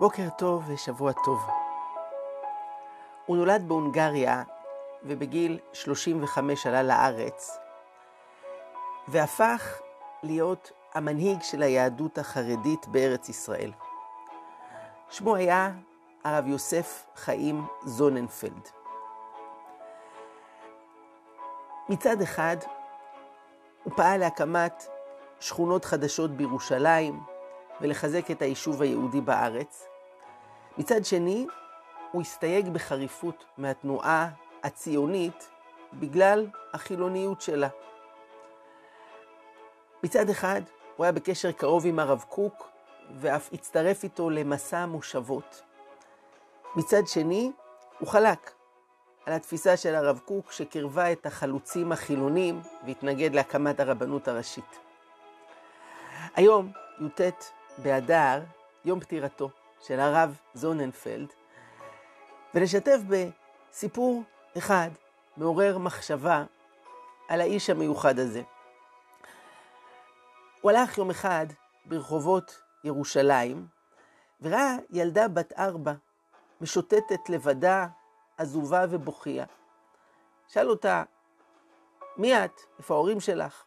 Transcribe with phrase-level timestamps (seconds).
[0.00, 1.46] בוקר טוב ושבוע טוב.
[3.26, 4.42] הוא נולד בהונגריה
[5.02, 7.58] ובגיל 35 עלה לארץ
[9.08, 9.80] והפך
[10.22, 13.72] להיות המנהיג של היהדות החרדית בארץ ישראל.
[15.10, 15.70] שמו היה
[16.24, 18.68] הרב יוסף חיים זוננפלד.
[21.88, 22.56] מצד אחד,
[23.84, 24.86] הוא פעל להקמת
[25.40, 27.20] שכונות חדשות בירושלים
[27.80, 29.89] ולחזק את היישוב היהודי בארץ.
[30.78, 31.46] מצד שני,
[32.12, 34.28] הוא הסתייג בחריפות מהתנועה
[34.62, 35.48] הציונית
[35.92, 37.68] בגלל החילוניות שלה.
[40.02, 40.60] מצד אחד,
[40.96, 42.68] הוא היה בקשר קרוב עם הרב קוק,
[43.16, 45.62] ואף הצטרף איתו למסע המושבות.
[46.76, 47.52] מצד שני,
[47.98, 48.50] הוא חלק
[49.26, 54.78] על התפיסה של הרב קוק שקרבה את החלוצים החילונים והתנגד להקמת הרבנות הראשית.
[56.36, 57.20] היום, י"ט
[57.78, 58.40] באדר,
[58.84, 59.50] יום פטירתו
[59.80, 61.32] של הרב זוננפלד,
[62.54, 64.22] ולשתף בסיפור
[64.58, 64.90] אחד
[65.36, 66.44] מעורר מחשבה
[67.28, 68.42] על האיש המיוחד הזה.
[70.60, 71.46] הוא הלך יום אחד
[71.84, 73.66] ברחובות ירושלים
[74.40, 75.92] וראה ילדה בת ארבע
[76.60, 77.86] משוטטת לבדה,
[78.38, 79.44] עזובה ובוכייה.
[80.48, 81.02] שאל אותה,
[82.16, 82.60] מי את?
[82.78, 83.64] איפה ההורים שלך?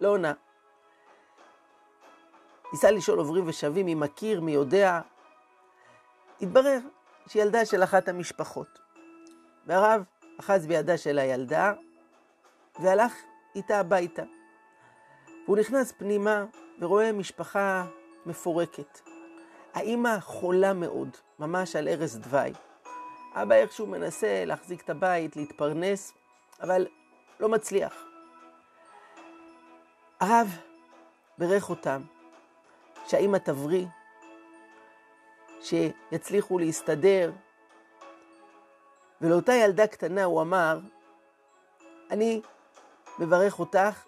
[0.00, 0.32] לא עונה.
[2.72, 5.00] ניסה לשאול עוברים ושבים מי מכיר, מי יודע.
[6.40, 6.78] התברר
[7.26, 8.78] שהיא ילדה של אחת המשפחות.
[9.66, 10.02] והרב
[10.40, 11.72] אחז בידה של הילדה
[12.80, 13.14] והלך
[13.54, 14.22] איתה הביתה.
[15.44, 16.44] והוא נכנס פנימה
[16.80, 17.84] ורואה משפחה
[18.26, 19.00] מפורקת.
[19.74, 21.08] האימא חולה מאוד,
[21.38, 22.52] ממש על ערש דווי.
[23.34, 26.12] אבא איכשהו מנסה להחזיק את הבית, להתפרנס,
[26.62, 26.86] אבל
[27.40, 28.04] לא מצליח.
[30.20, 30.48] הרב
[31.38, 32.02] בירך אותם,
[33.06, 33.86] שהאימא תבריא,
[35.60, 37.32] שיצליחו להסתדר.
[39.20, 40.78] ולאותה ילדה קטנה הוא אמר,
[42.10, 42.42] אני
[43.18, 44.04] מברך אותך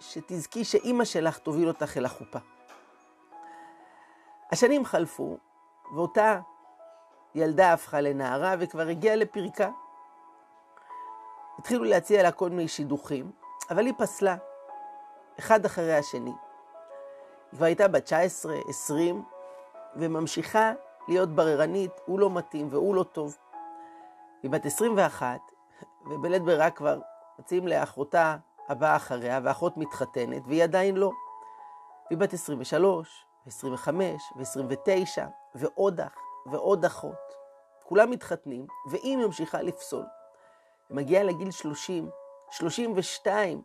[0.00, 2.38] שתזכי שאימא שלך תוביל אותך אל החופה.
[4.52, 5.38] השנים חלפו,
[5.94, 6.40] ואותה
[7.34, 9.70] ילדה הפכה לנערה וכבר הגיעה לפרקה.
[11.58, 13.30] התחילו להציע לה כל מיני שידוכים,
[13.70, 14.36] אבל היא פסלה,
[15.38, 16.30] אחד אחרי השני.
[16.30, 19.24] היא כבר הייתה בת 19, 20,
[19.98, 20.72] וממשיכה
[21.08, 23.36] להיות בררנית, הוא לא מתאים והוא לא טוב.
[24.42, 25.40] היא בת 21,
[26.06, 27.00] ובלית ברירה כבר
[27.38, 28.36] מציעים לאחותה
[28.68, 31.10] הבאה אחריה, ואחות מתחתנת, והיא עדיין לא.
[32.06, 33.88] והיא בת 23, ו-25,
[34.36, 35.18] ו-29,
[35.54, 36.14] ועוד אח,
[36.46, 37.34] ועוד אחות.
[37.84, 40.04] כולם מתחתנים, והיא ממשיכה לפסול.
[40.88, 42.10] היא מגיעה לגיל 30,
[42.50, 43.62] 32,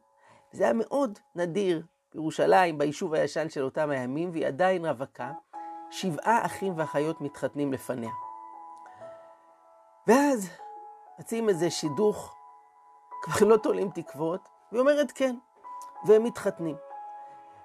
[0.51, 1.83] זה היה מאוד נדיר
[2.13, 5.31] בירושלים, ביישוב הישן של אותם הימים, והיא עדיין רווקה.
[5.93, 8.11] שבעה אחים ואחיות מתחתנים לפניה.
[10.07, 10.49] ואז
[11.19, 12.35] מציעים איזה שידוך,
[13.21, 15.35] כבר לא תולים תקוות, והיא אומרת כן,
[16.05, 16.75] והם מתחתנים.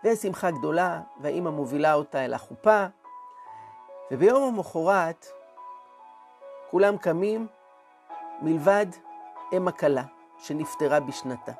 [0.04, 2.86] ויש שמחה גדולה, והאימא מובילה אותה אל החופה,
[4.10, 5.26] וביום המחרת
[6.70, 7.46] כולם קמים
[8.42, 8.86] מלבד
[9.52, 10.04] אם הכלה
[10.38, 11.52] שנפטרה בשנתה.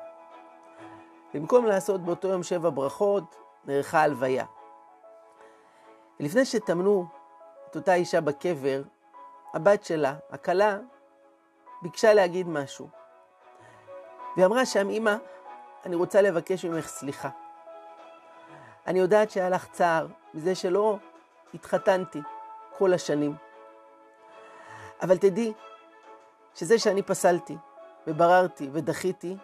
[1.33, 4.45] במקום לעשות באותו יום שבע ברכות, נערכה הלוויה.
[6.19, 7.05] ולפני שטמנו
[7.69, 8.81] את אותה אישה בקבר,
[9.53, 10.77] הבת שלה, הכלה,
[11.81, 12.89] ביקשה להגיד משהו.
[14.35, 15.15] והיא אמרה שם, אמא,
[15.85, 17.29] אני רוצה לבקש ממך סליחה.
[18.87, 20.97] אני יודעת שהיה לך צער מזה שלא
[21.53, 22.21] התחתנתי
[22.77, 23.35] כל השנים.
[25.01, 25.53] אבל תדעי
[26.55, 27.57] שזה שאני פסלתי
[28.07, 29.37] ובררתי ודחיתי,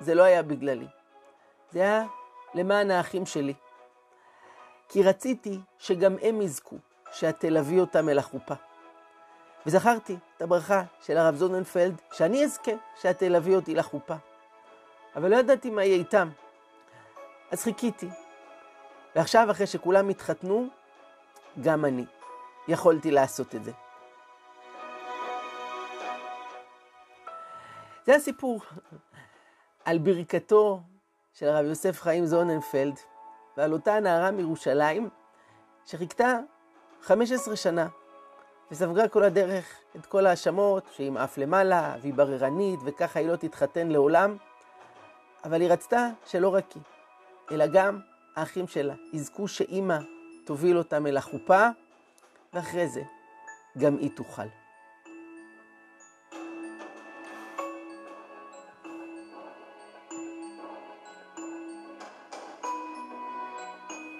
[0.00, 0.86] זה לא היה בגללי.
[1.70, 2.04] זה היה
[2.54, 3.54] למען האחים שלי.
[4.92, 6.76] כי רציתי שגם הם יזכו,
[7.12, 8.54] שאת תלווי אותם אל החופה.
[9.66, 12.70] וזכרתי את הברכה של הרב זוננפלד, שאני אזכה
[13.00, 14.14] שאת תלווי אותי לחופה.
[15.16, 16.28] אבל לא ידעתי מה יהיה איתם.
[17.50, 18.08] אז חיכיתי.
[19.16, 20.68] ועכשיו, אחרי שכולם התחתנו,
[21.60, 22.04] גם אני
[22.68, 23.72] יכולתי לעשות את זה.
[28.06, 28.60] זה הסיפור
[29.84, 30.80] על ברכתו
[31.32, 32.98] של הרב יוסף חיים זוננפלד
[33.56, 35.08] ועל אותה נערה מירושלים
[35.86, 36.38] שחיכתה
[37.02, 37.88] 15 שנה
[38.70, 43.88] וספגה כל הדרך את כל ההאשמות שהיא מעף למעלה והיא בררנית וככה היא לא תתחתן
[43.88, 44.36] לעולם
[45.44, 46.82] אבל היא רצתה שלא רק היא
[47.50, 48.00] אלא גם
[48.36, 49.98] האחים שלה יזכו שאימא
[50.44, 51.68] תוביל אותם אל החופה
[52.52, 53.02] ואחרי זה
[53.78, 54.61] גם היא תוכל.